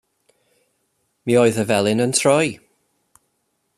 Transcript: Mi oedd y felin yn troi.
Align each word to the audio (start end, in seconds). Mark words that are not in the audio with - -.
Mi 1.29 1.35
oedd 1.41 1.59
y 1.65 1.65
felin 1.73 2.03
yn 2.07 2.17
troi. 2.21 2.49